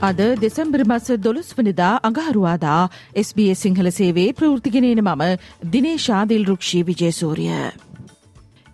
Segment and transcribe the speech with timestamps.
[0.00, 2.82] අද දෙසැම්බර් මස දොළොස් වනිදා අඟහරුවාදා
[3.20, 5.24] SBS සිංහල සේවේ ප්‍රෘතිගෙනන මම
[5.72, 7.56] දිනේශාදිල් රුක්ෂී විජයසූරිය.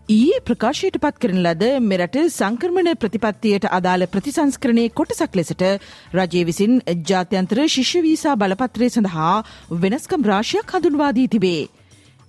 [0.08, 5.66] ඊයේ ප්‍රකාශයට පත් කරන ලද මෙරට සංක්‍රමණ ප්‍රතිපත්තියට අදාළ ප්‍රතිසංස්කරණය කොටසක් ලෙසට
[6.14, 9.34] රජය විසින් ජාත්‍යන්තර ශිෂ්‍යවීසා බලපත්‍රය සඳහා
[9.80, 11.68] වෙනස්කම් රාශයක් හඳුන්වාදී තිබේ.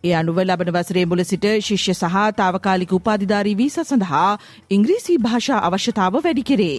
[0.04, 4.28] ඒ අනුව ලබන වසරේ මුල සිට ශිෂ්‍ය සහ තාවකාලික උපාධිධාරී වීස සඳහා
[4.72, 6.78] ඉංග්‍රීසි භාෂා අවශ්‍යතාව වැඩි කෙරේ.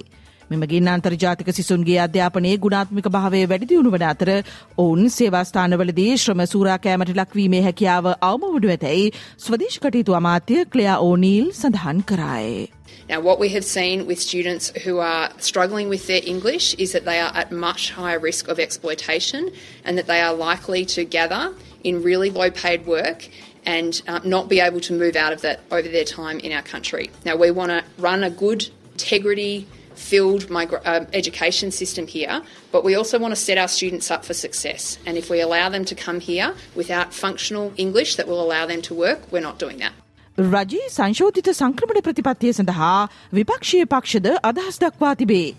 [0.51, 4.31] මෙමගින් අන්තර්ජාතික සිසුන්ගේ අධ්‍යාපනයේ ගුණාත්මික භාවය වැඩිදියුණු වන අතර
[4.77, 9.07] ඔවුන් සේවාස්ථානවලදී ශ්‍රම සූරා කෑමට ලක්වීමේ හැකියාව අවමවඩු ඇතැයි
[9.45, 12.69] ස්වදේශ කටයුතු අමාත්‍ය ක්ලයා ඕනීල් සඳහන් කරායි.
[13.11, 17.05] Now, what we have seen with students who are struggling with their English is that
[17.05, 19.49] they are at much higher risk of exploitation
[19.85, 21.43] and that they are likely to gather
[21.83, 23.27] in really low paid work
[23.65, 26.61] and uh, not be able to move out of that over their time in our
[26.63, 27.09] country.
[27.25, 32.42] Now, we want to run a good, integrity, filled migra- uh, um, education system here,
[32.72, 34.98] but we also want to set our students up for success.
[35.06, 38.82] And if we allow them to come here without functional English that will allow them
[38.82, 39.92] to work, we're not doing that.
[40.38, 45.54] රජයේ සංශෝධිත සංක්‍රමණ ප්‍රතිපත්තිය සඳහා විපක්ෂය පක්ෂද අදහස් දක්වා තිබේ.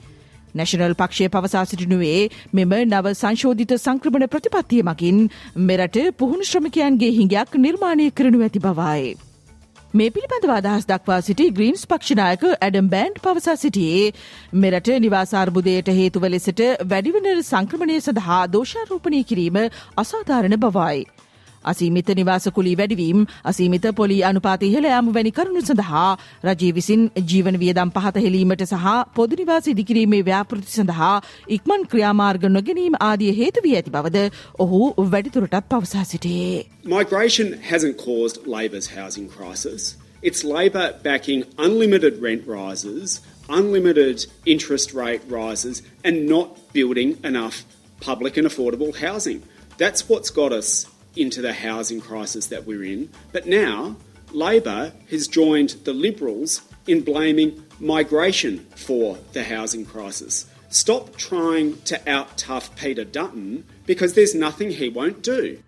[0.55, 8.09] National පක්ෂය පවසා සිටිනුවේ මෙම නව සංශෝධිත සංක්‍රමණ ප්‍රතිපත්තිය මකින් මෙරට පුහුණු ශ්‍රමිකයන්ගේ හිඟයක් නිර්මාණය
[8.09, 9.26] කරනු ඇති බවයි.
[9.97, 14.09] මේ පිළිබඳව අදහස් දක්වා සිටි ග්‍රීන්ස් පක්ෂනායක ඇඩම් බෑන්ඩ් පවසා සිටියේ
[14.57, 19.61] මෙරට නිවාසාර්බුදයට හේතුව ලෙසට වැඩිවන සංක්‍රමණය සඳහා දෝෂාරෝපණය කිරීම
[19.97, 20.99] අසාධාරණ බවයි.
[21.66, 26.10] අසීමිත නිවාසකුලී වැඩිවීම් අසීමිත පොලි අනුපාත ඉහළ යාම වැනි කරුණු සඳහා
[26.44, 28.86] රජී විසින් ජීවන වියදම් පහත හෙලීමට සහ
[29.16, 31.14] පොදු නිවාස ඉදිකිරීමේ ව්‍යාපෘති සඳහා
[31.56, 34.24] ඉක්මන් ක්‍රියාමාර්ග නොගැනීම ආදිය හේතු වී ඇති බවද
[34.58, 34.80] ඔහු
[35.12, 36.64] වැඩිතුරටත් පවසා සිටේ.
[36.96, 39.82] Migration hasn't caused Labor's housing crisis.
[40.22, 47.56] It's Labor backing unlimited rent rises, unlimited interest rate rises, and not building enough
[48.00, 49.40] public and affordable housing.
[49.78, 50.70] That's what's got us
[51.16, 53.10] into the housing crisis that we're in.
[53.32, 53.96] But now,
[54.32, 60.46] Labor has joined the Liberals in blaming migration for the housing crisis.
[60.70, 65.58] Stop trying to out tough Peter Dutton because there's nothing he won't do.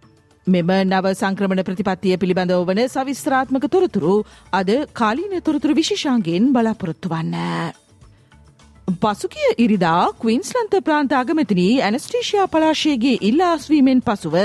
[0.47, 4.17] මෙම නව සංක්‍රමණ ප්‍රතිපත්තිය පිළිබඳව වන සවිස්ත්‍රාත්මක තොරතුරු
[4.53, 7.37] අද කාලීන තොරතුරු විශේෂාන්ගෙන් බලාපොරොත්තු වන්න.
[8.98, 14.36] පසුගිය ඉරිදා කවින්ස්ලන්ත ප්‍රාන්ත අගමැතිනී ඇනස්ටේෂයා පලාශයගේ ඉල්ලාස්වීමෙන් පසුව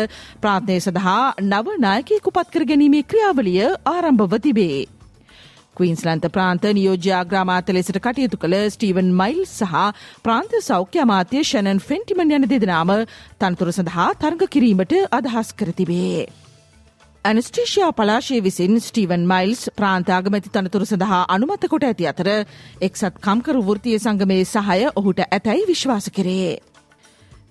[0.41, 4.85] ප්‍රාන්තය සඳහා නව නායකයෙකු පත්කර ගැනීමේ ක්‍රියාවලිය ආරම්භව තිබේ.
[5.77, 9.75] කවීන්ස්ලන්ත ප්‍රාන්ත නියෝජ්‍යාග්‍රාමාත ලෙසට කටයුතු කළ ස්ටීවන් මයිල් සහ
[10.23, 12.97] ප්‍රාන්ත සෞඛ්‍ය අමාත්‍ය ෂැනන් ෆෙන්ටිමන් යන දෙදනාම
[13.41, 16.44] තනතුර සඳහා තරග කිරීමට අදහස් කර තිබේ.
[17.25, 22.29] ඇනස්ටේෂයා පලාශය විසින් ස්ටීවන් මයිල්ස් ප්‍රාන්තාගමැති තනතුර සඳහා අනුමත කොට ඇති අතර
[22.83, 26.51] එක්සත් කම්කරු වෘතිය සංගමේ සහය ඔහුට ඇතැයි විශ්වාස කරේ.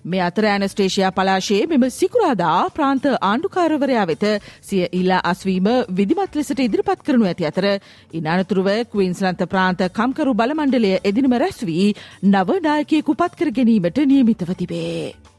[0.04, 4.24] මේ අතර ඇනස්ටේෂයා පලාශයේ මෙම සිකුරාදා ප්‍රාන්ත ආණ්ඩුකාරවරයා වෙත
[4.62, 7.70] සිය ඉල්ලා අස්වීම විදිමත් ලෙසට ඉදිරිපත් කරනු ඇති අතර
[8.14, 11.92] ඉනානතුරුව කවීන්ස්ලන්ත ප්‍රාන්ත කම්කරු බලමණ්ඩලය එදිනම රැස්වී
[12.24, 15.33] නව නායකයෙකු පත්කර ගැනීමට නියමිතව තිබේ.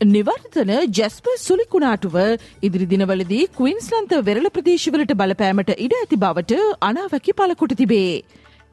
[0.00, 2.16] නිවර්තන ජැස්ප සුලිකුණාටුව
[2.62, 8.24] ඉදිරි දිනවලදී කවින්ස්ලන්ත වෙරළ ප්‍රදේශවලට බලපෑමට ඉඩ ඇති බවට අනාවැකි පලකොට තිබේ.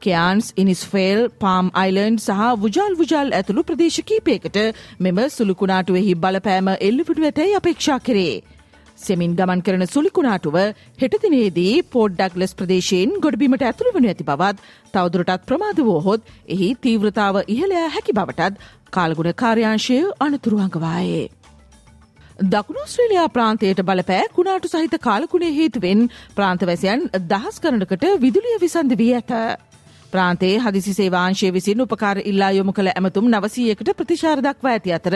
[0.02, 4.58] කයාන්ස් ඉනිස්ෆේල් පාම් අයිලන්ඩ් සහ වුජල් වුජල් ඇතුළු ප්‍රදේශ කීපයකට
[5.00, 8.42] මෙම සුළුකුණාටුවෙහි බලපෑම එල්ලිවිඩු ඇතැයි අපේක්ෂා කරේ.
[9.04, 10.56] සෙමින් ගමන් කරන සුලිකුණාටුව
[11.00, 18.14] හෙටදිනේදී පෝඩ්ඩක්ලස් ප්‍රදේශයෙන් ගොඩබීමට ඇතුළු වනු ඇති බවත් තවදුරටත් ප්‍රමාද වෝහොත් එහි තීව්‍රතාව ඉහලයා හැකි
[18.14, 21.24] බවටත් කාලගුණ කාර්යාංශය අනතුරු අඟවායේ.
[22.46, 29.32] දකුණු ශ්‍රේලයා ප්‍රාන්තයට බලපෑ කුණාටු සහිත කාලකුණේ හේතුවෙන් ප්‍රාන්තවැසයන් දහස් කරනකට විදුලිය විසන්ද වී ඇත.
[30.14, 35.14] ප්‍රාන්තේ හදිසි සේවාංශය විසින් උපකාර ඉල්ලා යොමු කළ ඇමතුම් නවසීයකට ප්‍රතිශාර දක්වා ඇති අතර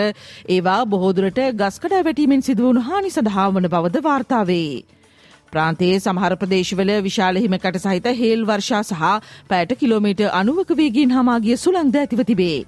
[0.48, 4.72] ඒවා බොහෝදුරට ගස්කඩ වැටීමෙන් සිදුවුණු හානි සඳහා වන බවද වාර්තාවේ.
[5.52, 9.04] ප්‍රාන්තයේ සමහර ප්‍රදේශවල විශාලහිමකට සහිත හේල් වර්ෂා සහ
[9.48, 12.58] පෑට කිලෝමීට අනුවක වේගීන් හමාගිය සුළංද ඇතිව තිබේ.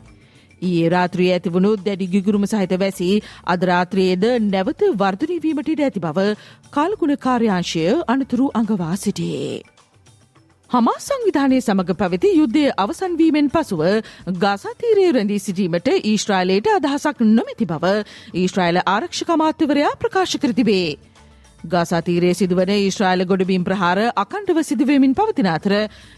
[0.62, 3.10] ඊයේ රාත්‍රිය ඇතිවුණු දැඩි ගිගුරුම සහිත වැසි
[3.48, 6.30] අදරාත්‍රයේද නැවත වර්ධනීවීමට ඉඩ ඇති බව
[6.70, 9.60] කාලගුණ කාර්යාංශය අනතුරු අඟවා සිටියේ.
[10.70, 13.80] හමස් සංවිධානය සමඟ පැවති යුද්ධය අවසන්වීමෙන් පසුව
[14.36, 17.90] ගාසාතීරය රැඳී සිටීමට ඊශ්‍රායිලයට අදහසක් නොමැති බව
[18.34, 20.92] ඊශ්‍රයිල ආරක්ෂකමාත්‍යවරයා ප්‍රකාශ කර තිබේ.
[21.64, 25.74] ගාසාතීරයේ සිදුවන ඊශ්‍රයිල ගොඩබීම් ප්‍රහාර අකණ්ඩව සිදුවමින් පවතින අතර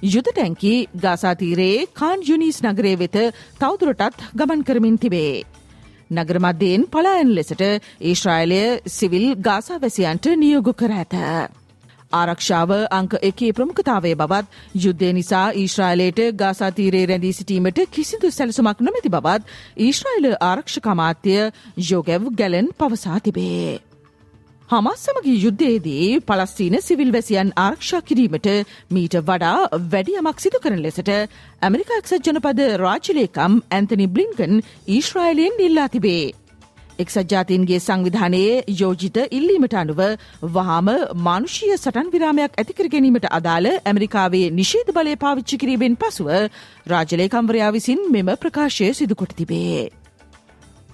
[0.08, 3.18] යුද ටැන්කි ගාසාතීරයේ කාන් ජුනිස් නගරේ වෙත
[3.56, 5.32] තවදුරටත් ගමන් කරමින් තිබේ.
[6.12, 7.64] නගර මධ්‍යයෙන් පලායන ලෙසට
[8.02, 11.18] ඊශ්‍රයිලය සිවිල් ගාසාවැසියන්ට නියෝග කර ඇත.
[12.12, 14.46] ආරක්ෂාව අංක එකේ ප්‍රමුඛතාවය බවත්
[14.78, 21.38] යුද්ධය නිසා ඊශ්‍රායිලයට ගාසාතීරයේ රැඳී සිටීමට කිසිදු සැලසුමක් නොමැති බවත් ඊශ්‍රයිල ආරක්ෂකමාත්‍ය
[21.84, 23.80] යෝගැව් ගැලන් පවසා තිබේ.
[24.68, 28.46] හමස් සමගී යුද්ධයේදී පලස්තීන සිවිල් වැසියන් ආරක්ෂා කිරීමට
[28.90, 29.56] මීට වඩා
[29.86, 31.10] වැඩියමක් සිදු කරන ලෙසට
[31.62, 36.24] ඇමරිකා එක්සත් ජනපද රාජලේකම් ඇන්තනි බ්ලින්කන් ඊශ්‍රයිලයෙන් ඉල්ලා තිබේ.
[36.98, 40.02] එක්සත් ජාතීන්ගේ සංවිධානයේ යෝජිත ඉල්ලීමට අනුව
[40.50, 40.90] වහාම
[41.20, 46.30] මානුෂීය සටන් විරාමයක් ඇතිකර ගැනීමට අදාළ ඇමරිකාවේ නිශේධ බලය පාවිච්චි කිරීමෙන් පසුව
[46.86, 49.90] රාජලේකම්වරයා විසින් මෙම ප්‍රකාශය සිදුකොට තිබේ.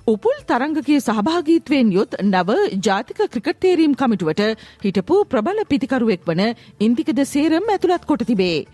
[0.06, 4.44] උපුල් තරංගකයේ සහභාගීත්වයෙන් යුත් නව ජාතික ක්‍රිකට් තේරීම් කමිටුවට
[4.82, 6.44] හිටපු ප්‍රබල පිතිකරුවෙක් වන
[6.80, 8.66] ඉන්දිකද සේරම් ඇතුළත් කොට තිබේ.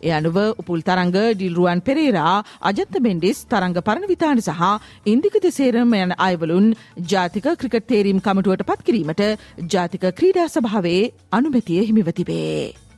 [0.00, 4.60] එ අනුව උපුල් තරංග ඩිල්රුවන් පෙරේරා අජත්ත මෙන්ඩිස් තරංග පරණවිතාන සහ
[5.06, 6.68] ඉන්දිකත සේරම යන අයවලුන්
[7.06, 9.24] ජාතික ක්‍රිකට් තේරීම් කමටුවට පත්කිරීමට
[9.68, 11.02] ජාතික ක්‍රීඩා සභාවේ
[11.32, 12.90] අනුමැතිය හිමිවතිබේ.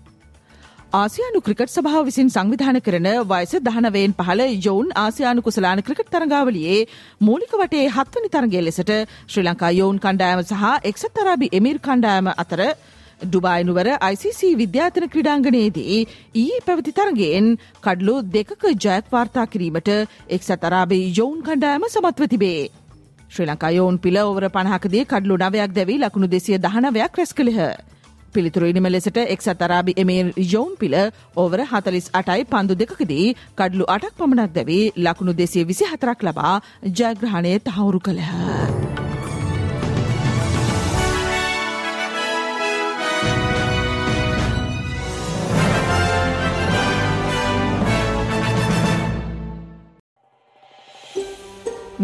[0.92, 6.80] ආසියානු ක්‍රිකට් සභාව විසින් සංවිධාන කරන වයස දහනවයෙන් පහළ යොවුන් ආසියානු කුසලාන ක්‍රිකට් තරගාවලියේ
[7.20, 8.92] මූලික වටේ හත්වනි තරගේ ලෙසට
[9.26, 12.60] ශ්‍රී ලංකා යොවුන් කණ්ඩායම සහ එක්සත් අරාබි එමිර් කණ්ඩායම අතර
[13.24, 15.98] ඩුබායිනුවර ICC විද්‍යාතන ක්‍රඩාංගනයේදී
[16.34, 17.48] ඊයේ පැවති තරගෙන්
[17.82, 19.90] කඩලු දෙකක ජයක් වාර්තා කිරීමට
[20.30, 22.60] එක්සත් අරාබේ යොවුන් කණ්ඩායම සමත්ව තිබේ.
[23.30, 27.60] ශ්‍රී ලංකා යෝන් පිළ ඔවර පණහකදී කඩලු නවයක් දැවී ලකුණු දෙසිය දහනවයක් රැස් කළහ.
[28.34, 30.98] පිළිතුරු ඉනිම ලෙසට එක්සත් අරාබි එමේ යෝන් පිළ
[31.36, 36.56] ඕවර හතලිස් අටයි පන්දු දෙකකදී කඩලු අටක් පමණක් දැවී ලකුණු දෙසිය විසි හතරක් ලබා
[36.92, 39.01] ජයග්‍රහණය තහවුරු කළහ.